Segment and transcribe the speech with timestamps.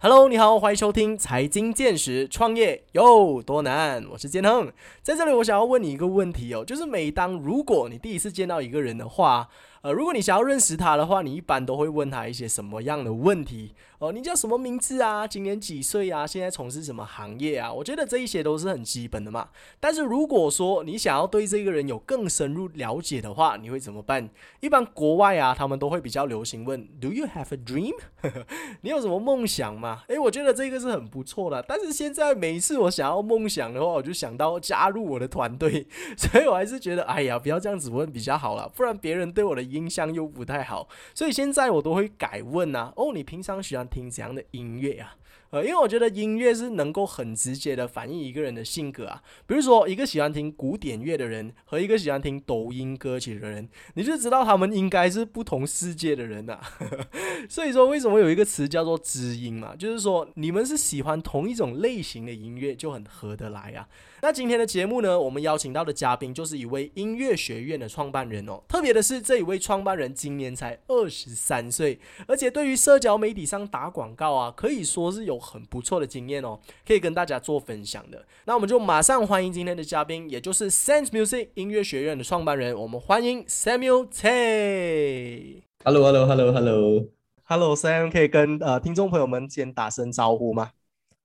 [0.00, 4.06] Hello，你好，欢迎收听财经见识，创业有多难？
[4.12, 9.48] 我是建亨，在这里我想要问你一个问题哦，就是每当如果你第一次见到一个人的话。
[9.82, 13.74] 呃，如果你想要认识他的话，你一般都会问他一些什么样的问题？
[14.00, 15.26] 哦，你叫什么名字啊？
[15.26, 16.26] 今年几岁啊？
[16.26, 17.72] 现在从事什么行业啊？
[17.72, 19.48] 我觉得这一些都是很基本的嘛。
[19.78, 24.28] 但是如果说你想要对这个人有更深入了解的话，你会怎么办？
[24.60, 27.94] 一般国外啊，他们都会比较流行问：Do you have a dream？
[28.82, 30.02] 你有什么梦想吗？
[30.08, 31.64] 诶，我觉得这个是很不错的。
[31.68, 35.86] 但是现在每一次我想要梦想的话，我就想到加入我的团队，
[36.18, 39.67] 所以我还是觉得，哎呀，不要这样子问比较好了，不然别人对我的。
[39.70, 42.92] 音箱又不太好，所以现在我都会改问啊。
[42.96, 45.16] 哦，你平常喜欢听怎样的音乐啊？
[45.50, 49.22] 呃，因为我觉得音乐是能够很直接的反映一个人的性格啊。
[49.46, 56.60] 比如说，一个喜欢听古典乐的人和一个喜欢听抖音歌曲的人，你就知道他们应该是不同世界的人呐。
[57.48, 59.74] 所以说，为什么有一个词叫做知音嘛？
[59.76, 63.88] 就是说，你们是喜欢同一种类型的音乐，就很合得来啊。
[64.20, 68.60] 那今天的节目呢，我们邀请到的嘉宾就是一位音乐学院的创办人哦。
[68.68, 78.24] 特别的是，这一位创办人今年才二十三岁，而且对于社交媒体上打广告啊，可以说是有很不错的经验哦，可以跟大家做分享的。
[78.44, 85.62] 那我们就马上欢迎今天的嘉宾，也就是 Sense Music 音乐学院的创办人，我们欢迎 Samuel Tay。
[85.84, 90.70] Hello，Hello，Hello，Hello，Hello，Sam，可以跟呃听众朋友们先打声招呼吗？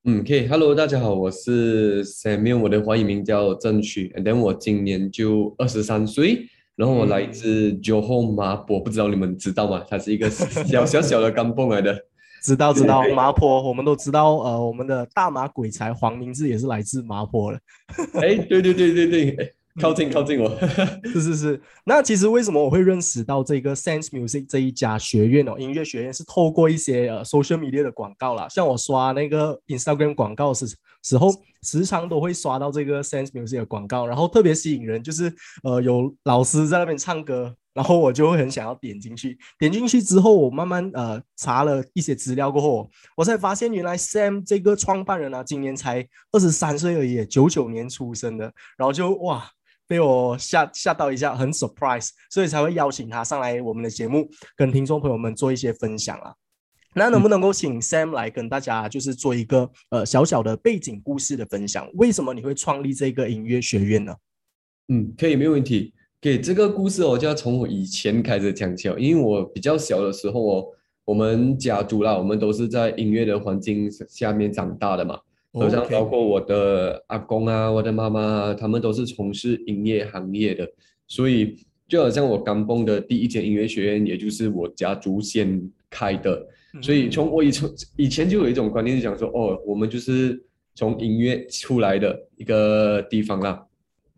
[0.05, 0.48] 嗯，可以。
[0.48, 9.86] Hello，大家好，我是 Samuel，我的华语名叫郑旭，And then 我今年就二十三岁，然后我来自 Johor 麻坡，不知道你们知道吗？
[9.89, 12.05] 它是一个小小小的 甘蹦来的。
[12.44, 17.59] 知道知道，麻坡，我们都知道，呃，我们的大马鬼才黄明志也是来自麻坡的。
[18.22, 19.55] 哎，对对对对对。
[19.81, 20.55] 靠近靠近我，
[21.11, 21.61] 是是是。
[21.83, 30.67] 那其实为什么我会认识到这个 Sense Music 这一家学院哦，音乐学院是透过一些呃 social media 的广告啦，像我刷那个 Instagram 广告时
[31.02, 31.30] 时候，
[31.64, 35.33] 时常都会刷到这个 Sense Music 的广告，然后特别吸引人，就是
[35.64, 39.38] 呃有老师在那边唱歌，然后我就会很想要点进去。
[39.58, 48.45] 点进去之后，我慢慢呃查了一些资料过后，我才发现原来 Sam 这个创办人啊，今年才二十三岁而已，九九年出生的，
[48.78, 49.50] 然后就哇。
[49.86, 56.33] 被我吓吓到一下，很 surprise，所以才会邀请他上来我们的节目，跟听众朋友们做一些分享啊。
[56.95, 61.88] 那能不能够请 Sam 来跟大家就是做一个呃小小的背景故事的分享？
[61.95, 64.16] 为什么你会创立这个音乐学院呢？
[64.88, 65.94] 嗯，可以，没有问题。
[66.23, 70.66] 给这个故事，我就要从我以前开始讲起哦，因为我比较小的时候哦，
[71.04, 75.20] 我们家族啦，我们都是在音乐的环境下面长大的嘛。
[75.52, 80.66] 好像包括我的阿公啊，我的妈妈，他们都是从事音乐行业的，
[81.10, 81.58] 所以
[81.89, 86.48] 就好像我刚蹦的第一间音乐学院，也就是我家族先开的，
[86.82, 90.42] 所以从我以从以前就有一种观念，是讲说，哦，我们就是
[90.73, 93.62] 从音乐出来的一个地方啦。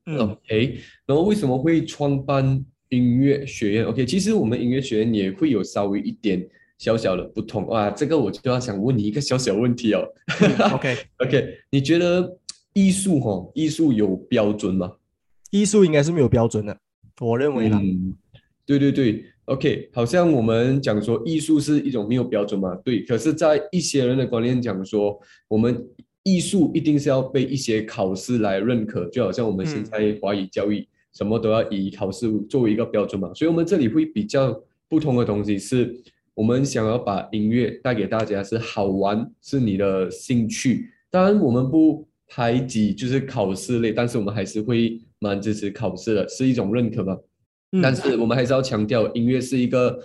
[0.05, 6.47] OK，然后为什么会创办音乐学院？OK，其实我们音乐学院也会有稍微一点。
[6.77, 10.05] 小小的不同啊，这个我就要想问你一个小小问题哦。
[10.73, 12.37] OK OK，你觉得
[12.73, 14.91] 艺术哈，艺术有标准吗？
[15.51, 16.77] 艺术应该是没有标准的，
[17.21, 17.79] 我认为啦。
[17.81, 18.13] 嗯，
[18.65, 23.05] 对对对，OK，好像我们讲说艺术是一种没有标准嘛，对。
[23.05, 25.17] 可是，在一些人的观念讲说，
[25.47, 25.81] 我们
[26.25, 33.33] 艺术一定是要被一些考试来认可，就好像我们现在华语教育什么都要以考试作为一个标准嘛。
[33.33, 35.95] 所以，我们这里会比较不同的东西是。
[36.35, 40.89] 我们想要把音乐带给大家是好玩，是你的兴趣。
[41.09, 47.17] 当然，我们不排挤就是考试类，但是我们还是会蛮支持考试的，是一种认可嘛。
[47.81, 49.97] 但是我们还是要强调，音乐是一个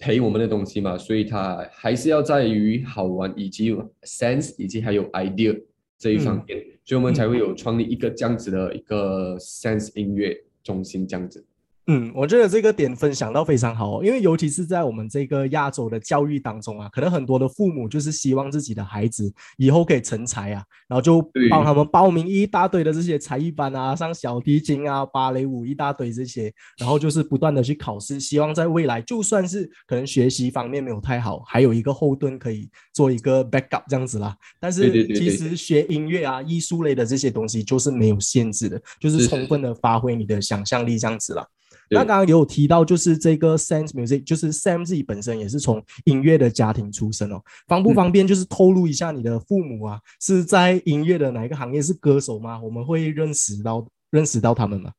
[0.00, 3.72] 陪我们的东西嘛，所以它还是要在于好玩以及
[4.02, 5.62] sense 以及还有 idea
[5.98, 10.34] 这一方面，所以我们才会有创立一个这样子的一个 sense 音乐
[10.64, 11.46] 中心这样子。
[11.92, 21.20] 嗯，我觉得这个点分享到非常好，因为尤其是在我们这个亚洲的教育当中啊，可能很多的父母就是希望自己的孩子以后可以成才啊，然后就
[21.50, 34.36] 帮他们报名一大堆的这些才艺班啊，上小提琴啊、芭蕾舞一大堆这些，然后就是不断的去考试，希望在未来就算是可能学习方面没有太好，还有一个后盾可以做一个 backup 这样子啦。
[34.60, 41.44] 但是其实学音乐啊、艺术类的这些东西就是没有限制的，就是充分的发挥你的想象力这样子啦。
[41.90, 52.60] 那刚刚有提到，就是这个 Sense Music，就是 Sam 自己本身也是从音乐的家庭出身哦，方不方便就是透露一下你的父母啊是在音乐的哪一个行业是歌手吗？
[52.62, 54.92] 我们会认识到认识到他们吗？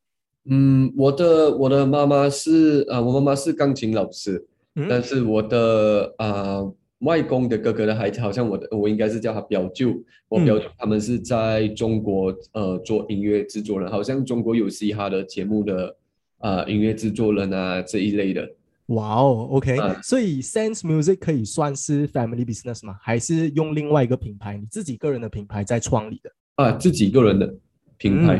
[0.45, 4.43] 嗯，我的我的妈妈是啊，我妈妈是钢琴老师，
[4.89, 6.61] 但是我的啊
[6.99, 9.91] 外公的哥哥的孩子，好像我的我应该是叫他表舅，
[10.27, 15.95] 我嗯表舅他们是在中国呃做音乐制作人，好像中国有嘻哈的节目的
[16.41, 18.49] 啊、音乐制作人啊这一类的。
[18.87, 22.97] 哇哦，OK，、嗯所以 Sense Music 可以算是 family business 吗？
[23.01, 26.31] 还是用另外一个品牌，你自己个人的品牌在创立的？
[26.55, 27.55] 啊，自己个人的
[27.97, 28.35] 品牌，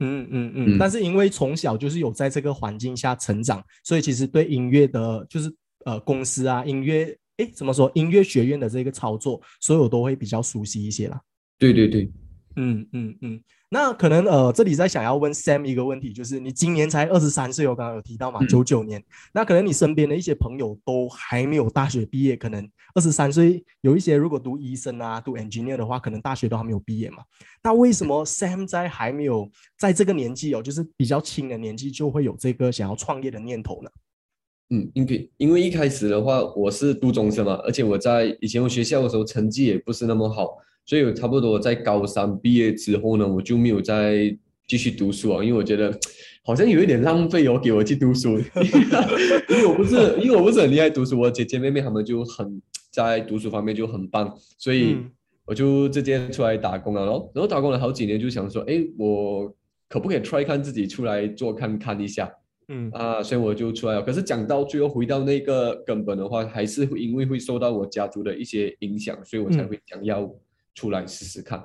[0.00, 5.50] 嗯嗯嗯嗯，嗯但是因为从小就是有在这个环境下成长，所以其实对音乐的，就是
[5.86, 7.90] 呃公司啊，音乐，诶，怎么说？
[7.94, 11.18] 音乐学院的这个操作，所有都会比较熟悉一些啦。
[11.58, 12.10] 对对对，
[12.56, 13.40] 嗯嗯嗯，
[13.74, 27.24] 那可能呃，这里在想要问 Sam 一个问题，就是你今年才二十三岁，我刚刚有提到嘛，嗯九九年，那可能你身边的一些朋友都还没有大学毕业，可能二十三岁，有一些如果读医生啊、读 engineer 的话，可能大学都还没有毕业嘛。
[27.64, 33.90] 那为什么 Sam 在还没有在这个年纪哦，就是比较轻的年纪，就会有这个想要创业的念头呢？
[34.70, 44.36] 嗯，因为因为一开始的话，我是读中生嘛，而且我在以前我学校的时候成绩也不是那么好，所以我差不多在高三毕业之后呢，我就没有再
[44.66, 45.96] 继续读书啊，因为我觉得
[46.44, 48.38] 好像有一点浪费哦，给我去读书，
[49.48, 52.60] 因为我不是因为我不是很厉害读书，我姐姐妹妹她们就很
[52.90, 55.10] 在读书方面就很棒，所以嗯。
[55.46, 59.54] 我就直接出来打工了咯，然后打工了好几年，就想说，哎，我
[59.90, 62.32] 可不可以 try 看自己出来做看看一下。
[62.68, 62.90] 嗯。
[62.92, 64.02] 啊，所以我就出来了。
[64.02, 69.68] 可是讲到最后回到那个根本的话，还是会因为会受到我家族的一些影响，所以我才嗯。
[69.68, 70.22] 会想要
[70.74, 71.64] 出来试试看。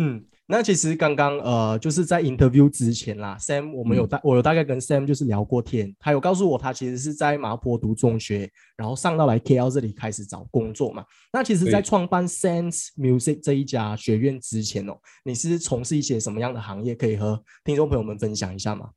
[0.00, 11.04] 嗯，那其实刚刚呃，就是在 interview 之前啦，Sam 我们有嗯大、我有大概跟 Sam 就是聊过天，他有告诉我他其实是在麻坡读中学，然后上到来 KL 这里开始找工作嘛。
[11.32, 16.94] 那其实，在对创办 Sense Music 这一家学院之前哦，你是从事一些什么样的行业？
[16.94, 18.90] 可以和听众朋友们分享一下吗？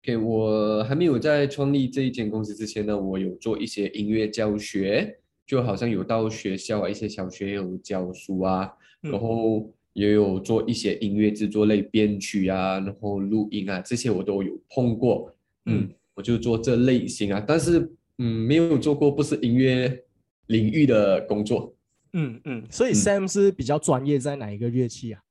[0.00, 8.70] 给我还没有在创立这一间公司之前呢，我有做一些音乐教学，就好像有到学校啊，一些小学有教书啊，嗯
[9.10, 15.34] 然后也有做一些音乐制作类编曲啊，然后录音啊，这些我都有碰过。
[15.66, 20.04] 嗯嗯，我就做这类型啊，但是嗯，没有做过不是音乐
[20.46, 21.74] 领域的工作。
[22.12, 25.22] 嗯嗯，所以嗯 Sam 是比较专业在哪一个乐器啊？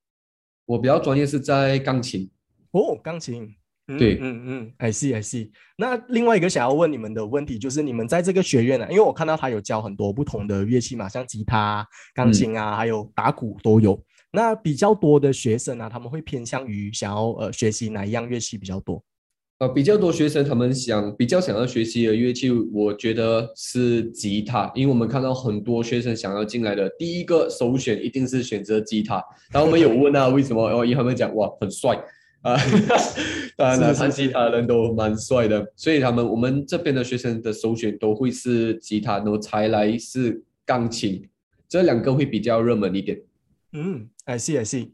[0.65, 2.29] 我比较专业是在钢琴。
[2.71, 3.55] 哦，钢琴。
[3.87, 5.51] 嗯对嗯嗯，I see I see。
[5.77, 14.01] 那另外一个想要问你们的问题就是，你们在这个学院呢、啊，因为我看到他有教很多不同的乐器嘛，像吉他啊、钢琴啊，还有打鼓都有。
[14.31, 19.03] 那比较多的学生啊，他们会偏向于想要呃学习哪一样乐器比较多？
[19.59, 29.23] 呃，比较多学生他们想比较想要学习的乐器，我觉得是吉他，因为我们看到很多学生想要进来的第一个首选一定是选择吉他。
[29.53, 30.67] 然后我们有问啊，为什么？
[30.67, 31.97] 然后他们讲哇很帅
[32.45, 32.55] 啊，
[33.57, 41.27] 当然了，是是是弹吉他的人都蛮帅的，所以他们我们这边的学生的首选都会是吉他，然后才来是钢琴，
[41.67, 43.19] 这两个会比较热门一点。
[43.73, 44.91] 嗯，I see I see。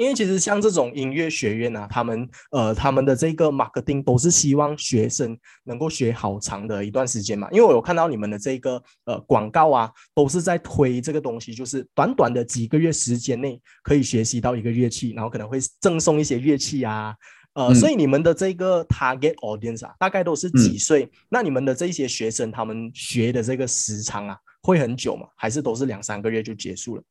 [0.00, 7.46] 因为其实像这种音乐学院啊，他们呃他们的这个 marketing 都是希望学生能够学好长的一段时间嘛。
[7.52, 17.14] 因为我有看到你们的这个呃广告啊，都是在推这个东西，就是短短的几个月时间内可以学习到一个乐器，然后可能会赠送一些乐器啊。
[17.52, 21.06] 呃，嗯所以你们的这个 target audience 啊，大概都是几岁？
[21.28, 25.26] 那你们的这些学生，他们学的这个时长啊，会很久吗？
[25.36, 27.02] 还是都是两三个月就结束了？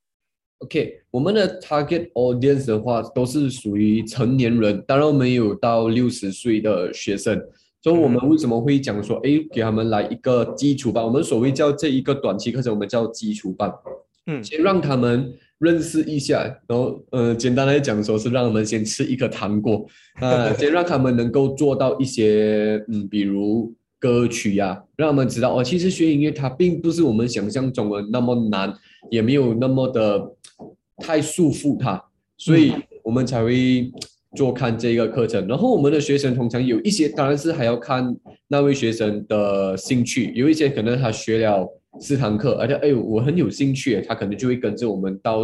[0.59, 7.41] OK，我们的 target audience 的话都是属于成年人，当然我们有到六十岁的学生，
[7.81, 11.01] 所以我们为什么会讲说，哎，给他们来一个基础班？
[11.03, 13.73] 我们所谓叫这一个短期课程，我们叫基础班，
[14.27, 19.85] 嗯先让他们认识一下，然后呃，简单来讲说是让他们先吃一颗糖果，
[20.19, 23.73] 啊，先让他们能够做到一些，嗯，比如。
[24.01, 28.73] 歌曲呀、让他们知道哦，其实学音乐它并不是我们想象中的那么难，
[29.11, 30.25] 也没有那么的
[30.99, 32.03] 太束缚他，
[32.37, 33.91] 所以我们才会
[34.35, 35.47] 做看这个课程。
[35.47, 38.15] 然后我们的学生通常有一些，当然是还要看
[38.47, 41.67] 那位学生的兴趣，有一些可能他学了
[41.99, 45.43] 四堂课，而且哎呦我很有兴趣，他可能就会跟着我们到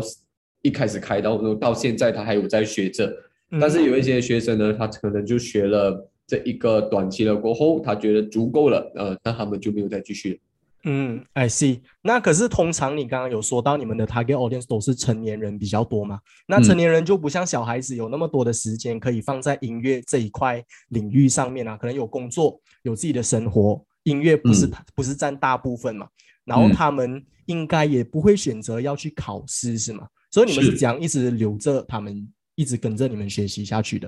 [0.62, 3.12] 一开始开到到现在他还有在学着。
[3.60, 10.40] 但是有一些学生呢，他可能就学了这一个短期了过后，他觉得足够了，呃，那他们就没有再继续了。
[10.88, 11.82] 嗯，I see。
[12.04, 16.20] 那可是通常你刚刚有说到你们的 target audience 都是成年人比较多嘛？
[16.48, 26.08] 那成年人就不像小孩子有那么多的时间可以放在音乐这一块领域上面啊，可能有工作，有自己的生活，音乐不是、嗯不是占大部分嘛？
[26.46, 30.08] 然后嗯他们应该也不会选择要去考试是吗？
[30.30, 34.08] 所以你们是是这样一直留着他们，一直跟着你们学习下去的。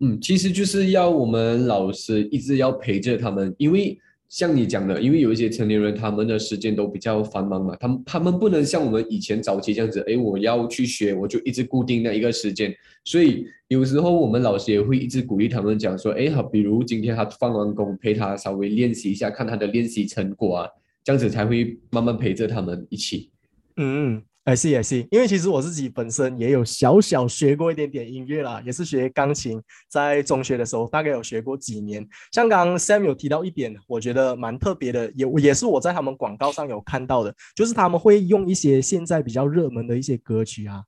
[0.00, 12.74] 嗯，其实就是要我们老师一直要陪着他们，因为像你讲的，因为有一些成年人，他们的时间都比较繁忙嘛，他们他们不能像我们以前早期这样子，哎，我要去学，我就一直固定那一个时间。
[13.04, 20.68] 所以有时候我们老师也会一直鼓励他们讲说，哎，好，比如今天他放完工，陪他稍微练习一下，看他的练习成果啊，
[21.04, 23.30] 这样子才会慢慢陪着他们一起。
[23.76, 24.22] 嗯。
[24.46, 25.08] I see, I see。
[25.10, 32.06] 因为其实我自己本身也有小小学过一点点音乐啦，也是学钢琴，在中学的时候大概有学过几年。
[32.30, 40.80] 像刚 Sam 有提到一点，我觉得蛮特别的，也也是我在他们广告上有看到的，就是他们会用一些现在比较热门的一些歌曲啊。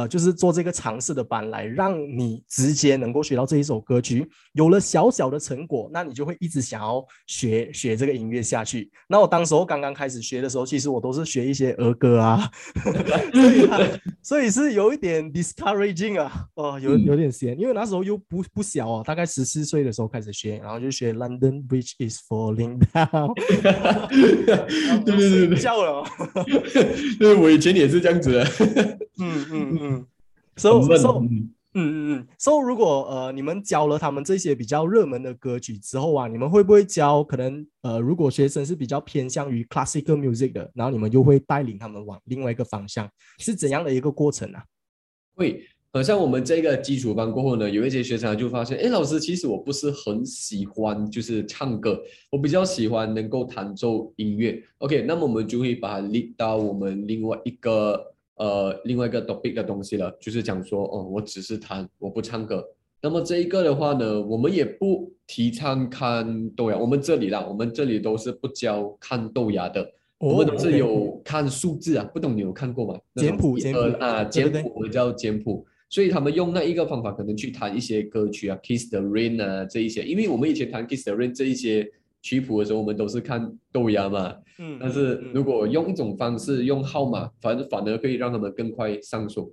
[0.00, 8.90] 呃，就是做这个尝试的班，来让你直接能够学到这一首歌曲，有了小小的成果，那你就会一直想要学学这个音乐下去。
[9.08, 12.50] 那我当时候刚刚开始学的时候，其实我都是学一些儿歌啊，
[13.32, 13.68] 所以
[14.22, 23.34] 所以是有一点 discouraging 啊，哦，有有点闲，因为那时候又不不小哦，大概十四岁的时候开始学，然后就学 London Bridge is falling down，
[25.04, 26.04] 对 对对，笑了，
[27.18, 28.44] 对，我以前也是这样子的，
[29.18, 29.78] 嗯嗯。
[29.80, 29.89] 嗯
[30.56, 44.64] ，so so，嗯嗯嗯，so 如果呃你们教了他们这些比较热门的歌曲之后啊，你们会不会教可能呃如果学生是比较偏向于 classical music 的，然后你们就会带领他们往另外一个方向，是怎样的一个过程啊？
[45.36, 54.60] 会，好像我们这个基础班过后呢，有一些学生就发现，哎，老师其实我不是很喜欢就是唱歌，我比较喜欢能够弹奏音乐。
[54.78, 58.12] OK，那么我们就会把它列到我们另外一个。
[58.40, 62.64] 呃，另外一个 topic 的东西了，就是讲说，哦，我只是弹，我不唱歌。
[63.02, 69.86] 那么这一个的话呢，我们也不提倡看豆芽，我们这里啦，我们这里都是不教看豆芽的，
[70.18, 72.10] 我们都是有看数字啊。
[72.14, 72.98] 不懂你有看过吗？
[73.16, 75.66] 简谱，简谱啊，简谱，我们叫简谱。
[75.90, 81.86] 所以他们用那一个方法，可能去弹一些歌曲啊，Kiss the Rain 啊这一些，因为我们以前弹 Kiss the Rain 这一些。
[82.22, 89.52] 曲谱的时候，我们都是看豆芽嘛，嗯，但是如果用一种方式用号码，反正反而可以让他们更快上手，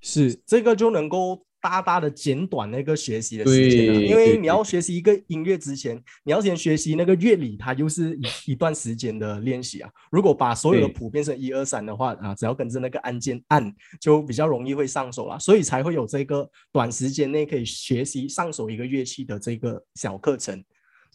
[0.00, 4.00] 是这个就能够大大的减短那个学习的时间了。
[4.00, 9.90] 因为你要学习一个音乐之前，你要先学习那个乐理，它又是一一段时间的练习啊。
[10.10, 15.38] 如果把所有的谱变成一二三的话啊，只要跟着那个按键按，就比较容易会上手了。
[15.38, 20.64] 所以才会有这个短时间内可以学习上手一个乐器的这个小课程。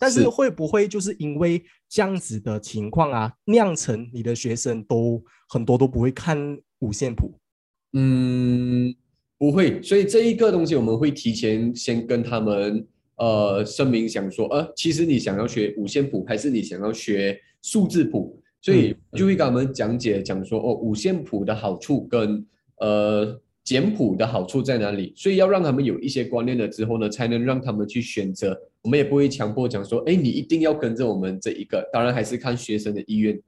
[0.04, 7.34] 但是会不会就是因为这样子的情况啊，酿成你的学生都很多都不会看五线谱？
[7.94, 8.94] 嗯，
[9.38, 9.82] 不会。
[9.82, 18.38] 所以这一个东西我们会提前先跟他们呃声明，想说呃，其实你想要学五线谱，还是你想要学数字谱？
[18.62, 22.46] 所以就会跟他们讲解讲说哦，五线谱的好处跟
[22.80, 25.14] 呃简谱的好处在哪里？
[25.16, 28.60] 所以要让他们有一些观念了之后呢，才能让他们去选择。
[28.82, 33.42] 我们也不会强迫讲说，哎，你一定要跟着我们这一个，当然还是看学生的意愿。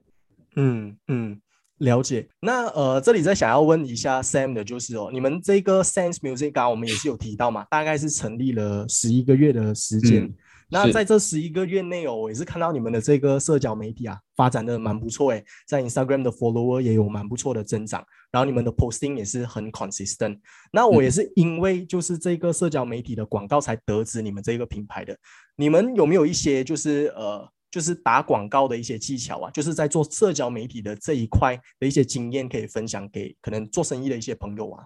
[0.56, 1.38] 嗯嗯，
[1.78, 2.26] 了解。
[2.40, 10.32] 那呃，这里再想要问一下 Sam 的就是哦，你们这个 Sense Music 刚我们也是有提到嘛，大概是成立了十一个月的时间。
[10.68, 20.38] 那在这十一个月内哦，我也是看到你们的这个社交媒体啊，发展的蛮不错诶，在 Instagram 的 follower 也有蛮不错的增长，然后你们的 posting 也是很 consistent。
[20.72, 25.16] 那我也是因为就是这个社交媒体的广告才得知你们这个品牌的。
[25.56, 29.50] 你们有没有一些就是呃，就是打广告的一些技巧啊？
[29.52, 34.84] 就是在做社交媒体的这一块的一些经验可以分享给可能做生意的一些朋友啊？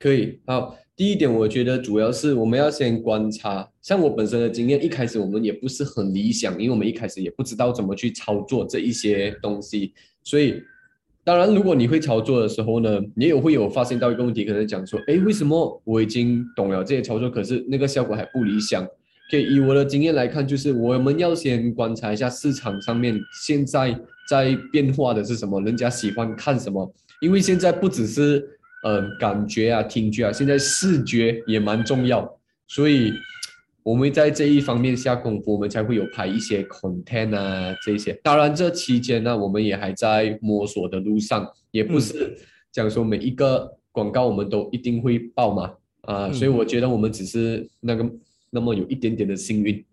[0.00, 3.68] 可以，好，第一点，我觉得主要是我们要先观察。
[3.82, 9.92] 像我本身的经验，一开始我们也不是很理想，因为我们一开始也不知道怎么去操作这一些东西。
[10.24, 10.54] 所以，
[11.22, 18.82] 当然，如果你会操作的时候呢，你也会有发现到一个问题，可能讲说，哎，为什么我已经懂了这些操作，可是那个效果还不理想？
[19.30, 23.94] 可以以我的经验来看，就是我们要先观察一下市场上面现在
[24.26, 26.90] 在变化的是什么，人家喜欢看什么，
[27.20, 28.56] 因为现在不只是。
[28.82, 33.12] 嗯，感觉啊，听觉啊，现在视觉也蛮重要，所以
[33.82, 38.12] 我们在这一方面下功夫，我们才会有拍一些 content 啊这些。
[38.22, 42.38] 当然，这期间呢，我们也还在摸索的路上，也不是
[42.72, 45.72] 讲说每一个广告我们都一定会爆嘛
[46.02, 48.10] 啊，所以我觉得我们只是那个
[48.50, 49.84] 那么有一点点的幸运。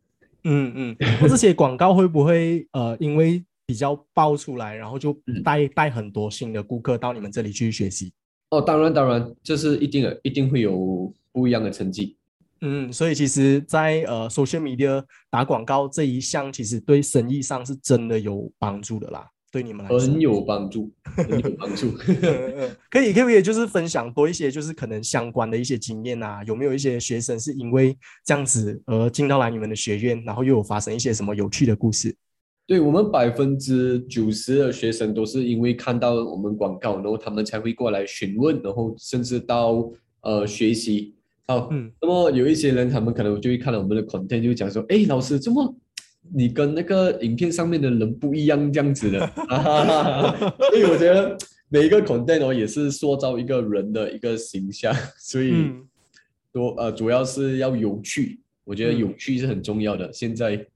[0.44, 0.96] 嗯嗯，
[1.27, 8.13] 这些广告会不会呃，因为比较爆出来，然后就带带很多新的顾客到你们这里去学习？
[8.49, 12.15] 哦，当然，当然，这是一定的，一定会有不一样的成绩。
[12.61, 19.27] 嗯，所以其实，在呃，social media 打广告这一项，其实对生意上是真的有帮助的啦。
[19.51, 21.91] 对你们来说，很有帮助，很有帮助。
[22.89, 26.43] 可以，可不可以就是分享多一些，就是可能相关的一些经验啊？
[26.45, 32.15] 有没有一些学生是因为这样子而进到来你们的学院，然后又有发生一些什么有趣的故事？
[32.67, 41.13] 对我们百分之九十的学生都是因为看到我们广告，然后他们才会过来询问，然后甚至到呃学习。
[41.47, 45.74] 好，嗯那么有一些人，他们可能就会看到我们的 content，就讲说，哎，老师，怎么
[46.33, 49.19] 你跟那个影片上面的人不一样这样子的？
[50.69, 51.38] 所以我觉得
[51.69, 55.88] 每一个 content 哦，也是塑造一个人的一个形象，所以嗯
[56.51, 60.12] 多呃主要是要有趣，我觉得嗯有趣是很重要的。
[60.12, 60.67] 现在，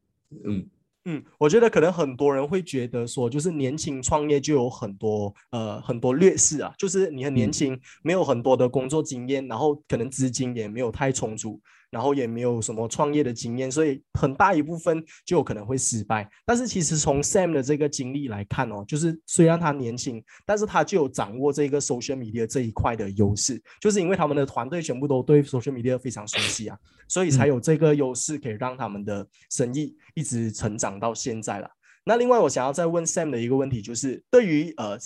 [0.45, 0.65] 嗯。
[1.05, 7.51] 嗯，我觉得可能很多人会觉得说，就是年轻创业就有很多呃很多劣势啊，就是你很年嗯。
[7.51, 11.59] 轻，没有很多的工作经验，然后可能资金也没有太充足，
[11.91, 16.27] 然后也没有什么创业的经验，所以很大一部分就有可能会失败。
[16.45, 31.69] 但是其实从 Sam 的这个经历来看哦，就是虽然他年轻，但是他就有掌握这个 social media 这一块的优势，就是因为他们的团队全部都对 social media 非常熟悉啊，所以才有这个优势可以让他们的生意一直成长到现在了。
[32.03, 34.97] 那另外，我想要再问 Sam 的一个问题，就是对于呃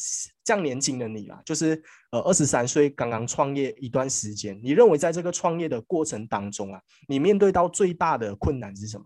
[0.43, 9.05] 这样年轻的你啦，就是呃二十三岁刚刚创业一段时间，你认为在这个创业的过程当中啊，你面对到最大的困难是什么？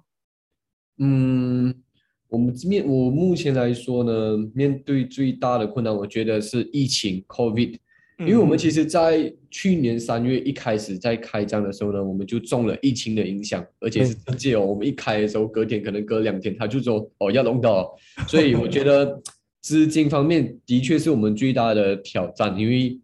[0.99, 1.73] 嗯，
[2.27, 7.79] 我们面我目前来说呢，面对最大的困难，我觉得是疫情 COVID，
[8.19, 17.95] 因为我们其实，在去年三月一开始在开张的时候呢，我们就中了疫情的影响，而且是直接哦，我们一开的时候，隔天可能隔两天他就说哦要弄到，
[18.27, 19.21] 所以我觉得
[19.61, 22.99] 资金方面的确是我们最大的挑战，因为。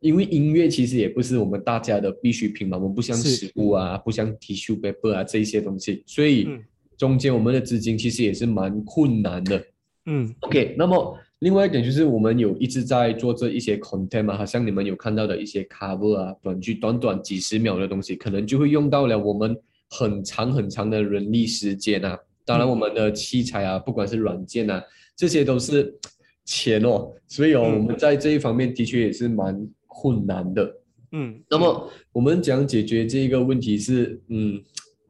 [0.00, 6.62] 因为音乐其实也不是我们大家的必需品嘛，我们不像食物啊，不像 tissue paper 啊这一些东西，所以嗯。
[6.98, 9.64] 中间我们的资金其实也是蛮困难的。
[10.04, 10.32] 嗯。
[10.40, 19.54] OK，那么另外一点就是我们有一直在做这一些 content 嘛，好像你们有看到的一些 cover 啊，短剧短短几十秒的东西，可能就会用到了我们
[19.90, 22.18] 很长很长的人力时间啊。
[22.44, 24.82] 当然，嗯我们的器材啊，不管是软件啊，
[25.14, 25.94] 这些都是
[26.44, 30.74] 钱哦，所以哦，嗯我们在这一方面的确也是蛮困难的。
[31.12, 34.62] 嗯，那么我们讲解决这一个问题是，嗯，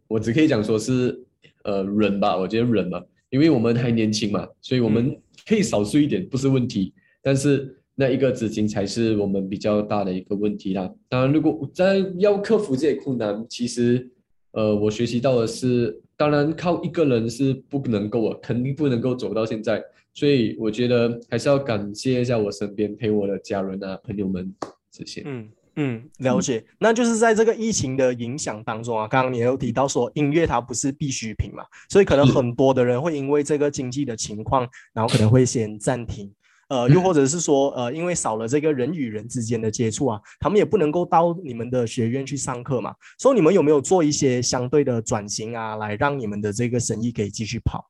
[0.08, 1.22] 我只可以讲说是，
[1.62, 10.92] 呃，忍吧，我觉得忍吧，因为我们还年轻嘛，所以我们可以少睡一点不是问题，但是那一个资金才是我们比较大的一个问题啦。
[11.09, 14.11] 当然，如果在要克服这些困难，其实，
[14.50, 19.82] 呃，我学习到的是，当然靠一个人是不能够啊，肯定不能够走到现在，
[20.12, 24.52] 所以我觉得还是要感谢一下我身边陪我的家人啊、朋友们
[24.90, 25.22] 这些。
[25.24, 26.64] 嗯嗯，了解。
[26.78, 36.32] 那就是在这个疫情的影响当中啊，刚刚你也有提到说音乐它不是必需品嘛，所以可能很多的人会因为这个经济的情况，然后可能会先暂停。
[36.68, 42.92] 呃，又或者是说，呃，因为少了这个人与人之间的接触啊，他们也不能够到你们的学院去上课嘛。
[43.18, 47.88] 所以你们有没有做一些相对的转型啊，来让你们的这个生意可以继续跑？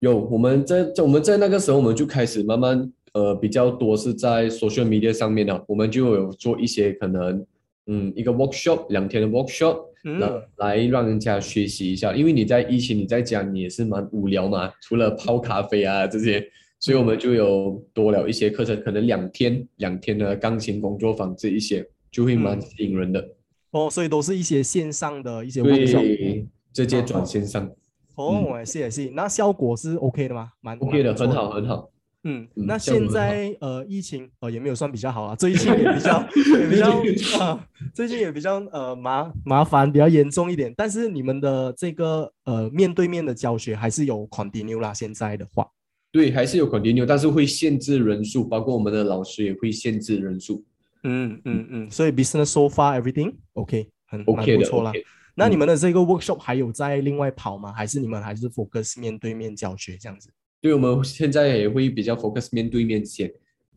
[0.00, 7.44] 有，我们在在我们在那个时候，我们就开始慢慢呃比较多是在 social media 上面的，我们就有做一些可能
[7.86, 10.20] 嗯一个 workshop 两天的 workshop，嗯。
[10.20, 16.46] 来来让人家学习一下，因为你在疫情你在家你也是蛮无聊嘛，除了泡咖啡啊这些，
[16.78, 23.26] 所以我们就有多了一些课程，可能两天两天的钢琴工作坊这一些就会蛮嗯吸引人的，
[23.70, 26.00] 哦，所以都是一些线上的一些 workshop。
[26.00, 27.70] 对，直接转线上。
[28.16, 30.50] 哦，I see I see，那效果是 OK 的吗？
[30.60, 31.90] 蛮，OK 的，很好很好。
[32.24, 36.26] 嗯，嗯那现在呃，疫情呃也没有算比较好 啊，最近也比较
[36.58, 40.72] 也比较啊，最近也比较呃麻麻烦，比较严重一点。
[40.76, 45.66] 但是你们的这个呃面对面的教学还是有 continue 啦，现在的话，
[46.12, 50.64] 对，还是有 continue，但是会限制人数，包括我们的老师也会限制人数。
[51.02, 54.90] 嗯嗯嗯，所以 business so far everything OK，很 OK 的不错啦。
[55.34, 57.72] 那你们的这个 workshop 还有在另外跑吗？
[57.72, 60.30] 还是你们还是 focus 面对面教学这样子？
[60.64, 63.30] 对，我们现在也会比较 focus 面对面先。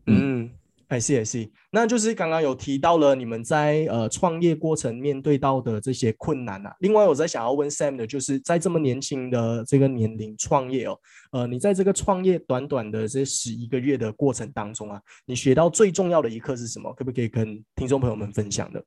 [0.06, 0.48] 嗯
[0.86, 6.74] ，I see I see，那就是刚刚有提到了你们在呃创业过程面对到的这些困难啊。
[6.80, 10.98] 另外，我在想要问 Sam 的，就是在这么年轻的这个年龄创业哦，
[11.32, 16.90] 呃，你在这个创业短短的这十一个月的过程当中啊，你学到最重要的一课是什么？
[16.94, 18.82] 可不可以跟听众朋友们分享的？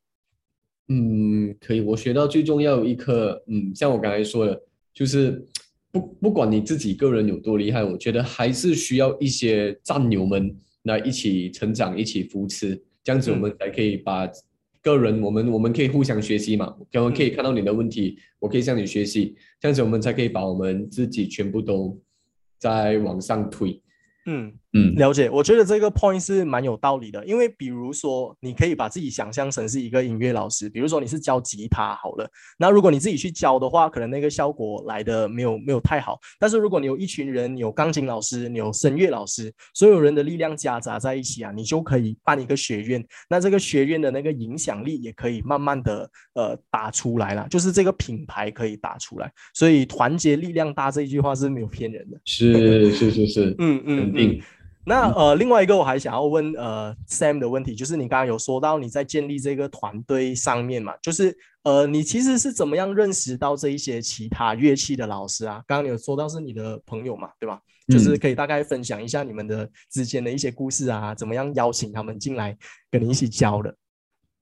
[0.88, 1.82] 嗯，可以。
[1.82, 4.60] 我学到最重要的一课，嗯，像我刚才说的，
[4.92, 5.48] 就是
[5.92, 14.30] 不不管你自己个人有多厉害，我觉得还是需要一些战友们来一起成长，一起扶持，这样子我们才可以把
[14.82, 22.00] 个人，我们我们可以互相学习嘛，我们可以看到你的问题，我可以向你学习，这样子我们才可以把我们自己全部都
[22.58, 23.82] 在往上推。
[24.26, 36.18] 嗯嗯，了解，我觉得这个 point 是蛮有道理的，因为比如说，你可以把自己想象成是一个音乐老师，比如说你是教吉他好了，那如果你自己去教的话，可能那个效果来的没有没有太好。
[36.40, 43.06] 但是如果你有一群人，有钢琴老师，你有声乐老师，所有人的力量夹杂在一起啊，你就可以办一个学院。
[43.30, 49.30] 那这个学院的那个影响力也可以慢慢的呃打出来了，就是这个品牌可以打出来。
[49.54, 52.18] 所以团结力量大这一句话是没有骗人的。
[52.24, 54.42] 是是是是， 嗯嗯肯定。
[54.84, 65.64] 那呃，另外一个我还想要问呃 Sam 的问题，就是你刚刚有说到你在建立这个团队上面嘛，就是呃，你其实是怎么样认识到这一些其他乐器的老师啊？
[65.68, 67.62] 刚刚你有说到是你的朋友嘛，对吧？
[67.88, 72.58] 就是可以大概分享一下你们的之间的一些故事啊，怎么样邀请他们进来
[72.90, 73.76] 跟你一起教的？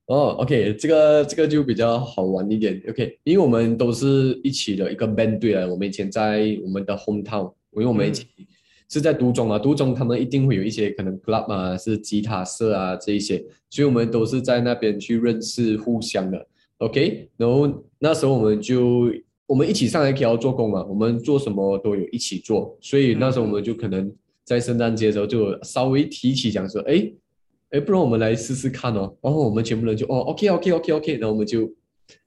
[0.06, 8.26] 哦，OK，这个这个就比较好玩一点，OK，因为我们都是一起的一个 band 队啊，我们以前在我们的 hometown，因为我们一起。
[8.90, 13.38] 是在独中啊，独中他们一定会有一些可能 club 啊，是吉他社啊这一些，
[13.70, 16.44] 所以我们都是在那边去认识互相的
[16.78, 17.30] ，OK。
[17.36, 19.10] 然后那时候我们就
[19.46, 24.12] 我们一起上 K L 做工嘛，我们做什么都有一起做，所以那时候我们就可能
[24.44, 27.12] 在圣诞节的时候就稍微提起讲说，哎
[27.70, 29.16] 哎，不然我们来试试看哦。
[29.22, 31.72] 然后我们全部人就哦，OK OK OK OK，然后我们就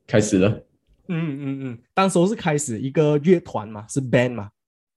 [0.08, 0.50] 开始了。
[1.10, 4.50] 嗯嗯嗯，当时候是开始一个乐团嘛，是 band 嘛。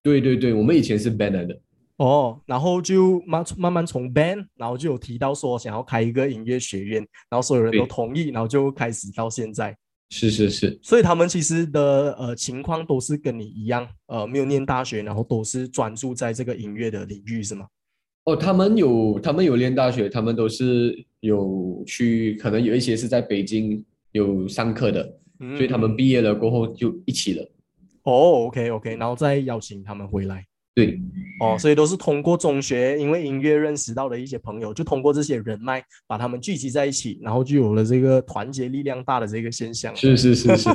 [0.07, 1.61] 对对对，我们以前是 band 的
[1.97, 9.77] 哦，然后就慢慢慢从 band，然后就有提到说想要开一个音乐学院，然后所有人都同意，然后就开始到现在。
[10.11, 17.67] 是是是，所以他们其实的呃情况都是跟你一样，呃没有念大学，然后都是专注在这个音乐的领域，是吗？
[18.27, 25.19] 哦，他们有他们有念大学，他们都是有去，可能有一些是在北京有上课的，
[25.57, 27.51] 所以他们毕业了过后就一起了。
[28.07, 30.45] 哦，OK，OK，然后再邀请他们回来。
[30.75, 31.01] 对，
[31.41, 39.97] 哦，所以都是通过中学，因为音乐认识到的一些朋友，就通过这些人脉把他们聚集在一起，然后就有了这个团结力量大的这个现象。
[39.97, 40.71] 是是是是，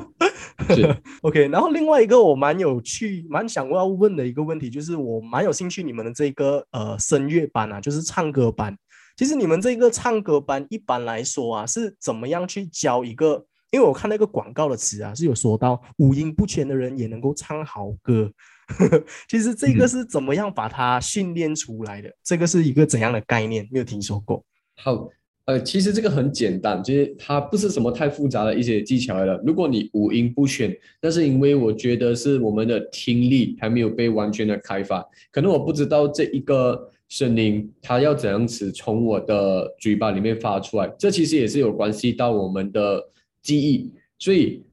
[0.76, 1.48] 是 OK。
[1.50, 8.76] 然后另外一个我蛮有趣、蛮想要问的一个问题，就是我蛮有兴趣你们的这个呃声乐班啊，就是唱歌班。
[9.15, 13.46] 其实你们这个唱歌班一般来说啊，是怎么样去教一个？
[13.72, 18.30] 因为我看那个广告的词啊，是有说到五音不全的人也能够唱好歌。
[19.28, 22.14] 其实这个是怎么样把它训练出来的？
[22.22, 23.68] 这个是一个怎样的概念？
[23.72, 24.44] 没有听说过。
[24.76, 25.10] 好，
[25.46, 29.42] 呃，其实这个很简单，其实它不是什么太复杂的一些技巧来的。
[29.46, 43.08] 如果你五音不全，那是因为我觉得是我们的听力还没有被完全的开发，可能我不知道这一个声音它要怎样子从我的嘴巴里面发出来，这其实也是有关系到我们的。
[43.41, 44.63] 记忆，所以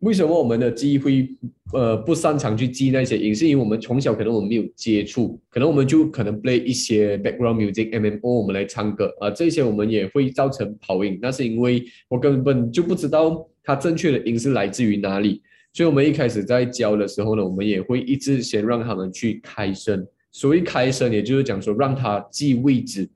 [0.00, 1.28] 为什么我们的记忆会
[1.72, 3.34] 呃不擅长去记那些音？
[3.34, 11.18] 是因为我们从小可能我们没有接触，可能我们就可能 play 一些 background music M M O，我们来唱歌啊，这些我们也会造成跑音。
[11.20, 15.42] 那是因为我根本就不知道它正确的音是来自于哪里，
[15.72, 20.06] 所以我们一开始在教的时候呢，我们也会一直先让他们去开声。
[20.32, 23.08] 所谓开声，也就是讲说让他记位置。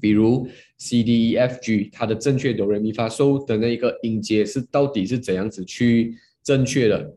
[0.00, 0.46] 比如
[0.78, 7.14] C D E F G，它的正确哆来咪发嗦的那一个音阶是到底是怎样子去正确的？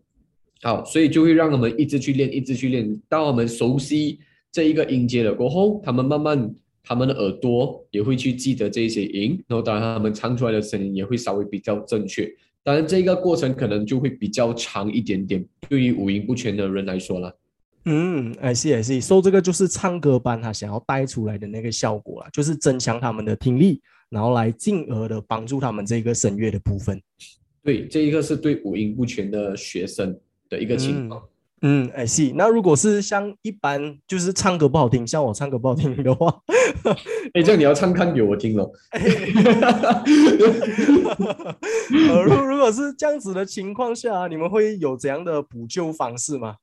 [0.64, 4.20] 好，所以就会让他们一直去练，一直去练，当他们熟悉
[4.52, 12.32] 这一个音阶了过后，他们慢慢他们的耳朵也会去记得这些音，然后当然他们唱出来的声音也会稍微比较正确。
[12.64, 17.36] 当然这个过程可能就会比较长一点点，对于五音不全的人来说了。
[17.86, 27.02] 嗯，哎是哎是，说这个就是唱歌班他想要带出来的那个效果啦，就是增强他们的听力，然后来进而的帮助他们这个声乐的部分。
[27.64, 31.22] 对，这一个是对五音不全的学生的一个情况。
[31.64, 32.32] 嗯，哎是。
[32.36, 36.42] 那如果是像一般就是唱歌不好听，像我唱歌不好听的话，
[37.34, 38.72] 哎，这样你要唱看给我听了。
[42.26, 46.56] 如如果是这样子的情况下，你们会有怎样的补救方式吗？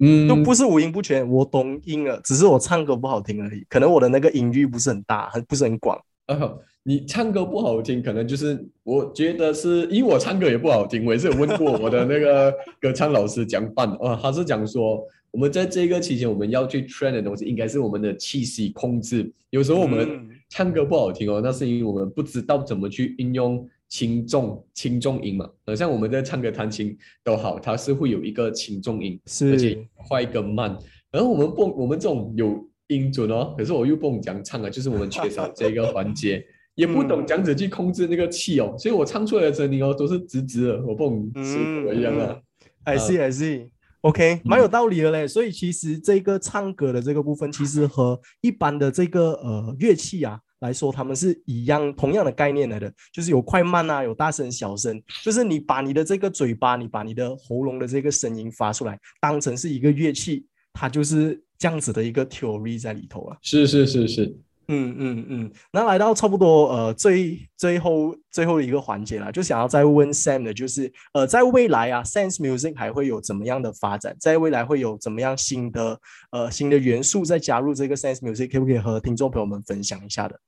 [0.00, 3.64] 嗯，都不是五音不全，我懂音了，只是我唱歌不好听而已。
[3.68, 5.98] 可能我的那个音域不是很大，很不是很广。
[6.26, 11.04] 啊，你唱歌不好听，可能就是我觉得是因为我唱歌也不好听。
[11.04, 19.32] 我也是有问过我的那个歌唱老师讲办，啊，他是讲说我们在这个期间我们要去 train 的东西，应该是我们的气息控制。
[19.50, 23.68] 有时候我们唱歌不好听哦，那是因为我们不知道怎么去运用。
[23.88, 30.76] 轻重轻重音嘛，好像我们在唱歌弹琴都好，它是会有一个轻重音，是而且快跟慢。
[31.10, 36.44] 然后我们蹦，我们这种有音准哦，可是我又蹦讲唱啊，就是我们缺少这个环节，
[36.76, 42.36] 也不懂这样子去控制那个气哦，所以我唱出来的声音哦都是直直的，我蹦是怎么样啊
[42.84, 43.70] ？I see, I see。
[44.02, 45.26] OK，蛮有道理的嘞。
[45.26, 63.36] 所以其实这个唱歌的这个部分，其实和一般的这个呃乐器啊来说，他们是一样同样的概念来的，就是有快慢啊，有大声小声，就是你把你的这个嘴巴，你把你的喉咙的这个声音发出来，当成是一个乐器，它就是这样子的一个 theory 在里头啊。
[63.42, 64.36] 是是是是。
[64.70, 74.14] 嗯嗯嗯，那来到差不多呃最最后最后一个环节了，就想要再问 Sam 的，就是呃在未来啊，Sense Music 还会有怎么样的发展？
[74.20, 75.98] 在未来会有怎么样新的
[76.32, 80.38] 呃新的元素再加入这个 Sense Music，可不可以和听众朋友们分享一下的？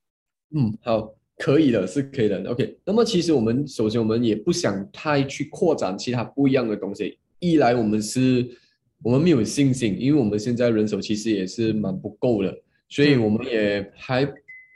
[0.55, 2.43] 嗯，好，可以的，是可以的。
[2.51, 8.47] OK，那么其实我们首先我们也不想太去扩展其他不一样的东西，一来我们是
[9.03, 12.55] 我们没有信心，因为我们现在人手其实也是蛮不够的。
[12.91, 14.29] 所以我们也还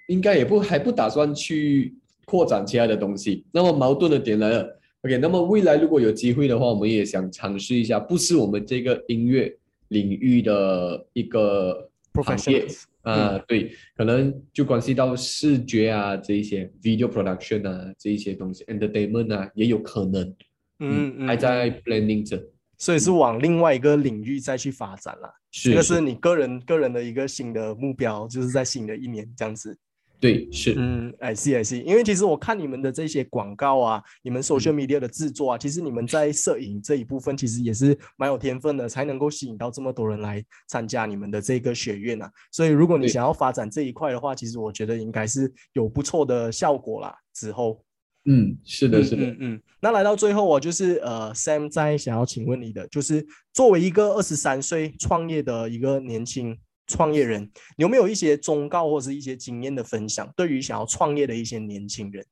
[0.08, 1.92] 应该也不还不打算去
[2.24, 3.44] 扩展其他的东西。
[3.52, 5.18] 那么矛盾的点来了，OK？
[5.18, 9.54] 那么未来如果有机会的话，我们也想尝试一下，不是我们这个音乐
[9.88, 12.64] 领域的一个行业
[13.02, 20.34] 啊，对，可能就关系到视觉啊这一些 video production 啊这一些东西，entertainment 啊也有可能，
[20.78, 22.40] 嗯，还在 planning 着。
[22.84, 29.74] 所以是往另外一个领域再去发展了，这个是你个人个人的一个新的目标，就是在新的一年这样子。
[30.20, 31.82] 对，是，嗯，I see I see。
[31.82, 42.30] 因为其实我看你们的这些广告啊，你们 social media 的制作啊，其实你们在摄影这一部分其实也是蛮有天分的，才能够吸引到这么多人来参加你们的这个学院啊。
[42.52, 47.16] 所以如果你想要发展这一块的话，其实我觉得应该是有不错的效果啦。
[47.32, 47.82] 之后。
[48.26, 49.62] 嗯，是的，是的，嗯嗯。
[49.80, 56.56] 那来到最后，我就是呃，Sam 在想要请问你的，就是作为一个二十三岁创业的一个年轻
[56.86, 62.24] 创业人，有没有一些忠告或者是一些经验的分享，对于想要创业的一些年轻人？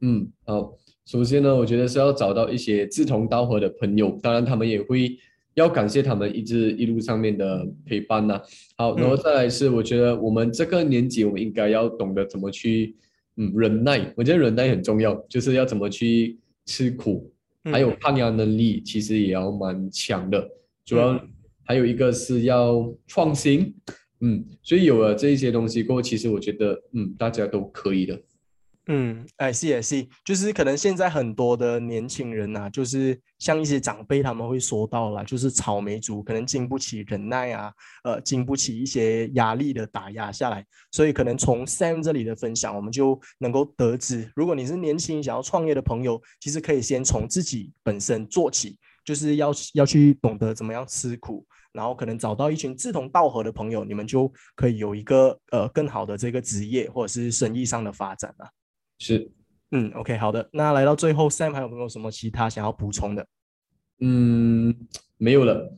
[0.00, 0.76] 嗯，好。
[1.06, 5.18] 首先呢，我觉得是要找到一些志同道合的朋友，当然他们也会
[5.52, 8.40] 要感谢他们一直一路上面的陪伴呐。
[8.76, 12.96] 好，然后再来是，我觉得我们这个年纪，我们应该要懂得怎么去。
[13.36, 17.32] 嗯，忍耐，我觉得忍耐很重要，就是要怎么去吃苦，
[17.64, 20.48] 还有抗压能力，其实也要蛮强的。
[20.84, 21.20] 主要
[21.64, 23.74] 还有一个是要创新，
[24.20, 28.20] 嗯，所以有了这一些东西过后，其实我觉得，嗯，大家都可以的。
[28.86, 58.46] 嗯，哎，是也是，就是可能现在很多的年轻人呐，就是像一些长辈他们会说到了，就是草莓族可能经不起忍耐啊，呃，经不起一些压力的打压下来，所以可能从 Sam 这里的分享，我们就能够得知，如果你是年轻想要创业的朋友，其实可以先从自己本身做起，就是要要去懂得怎么样吃苦，然后可能找到一群志同道合的朋友，你们就可以有一个呃更好的这个职业或者是生意上的发展了。
[58.98, 59.30] 是，
[59.72, 60.48] 嗯，OK，好的。
[60.52, 63.26] 那来到最后，Sam 还有没有什么其他想要补充的？
[64.00, 64.74] 嗯，
[65.18, 65.72] 没有了。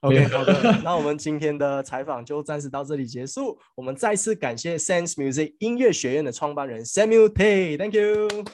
[0.00, 0.80] OK，好的。
[0.82, 3.58] 那我们今天的采访就暂时到这里结束。
[3.76, 8.44] 我们再次感谢 Sense Music 音乐学院的创办人 Samuel Tay，Thank you。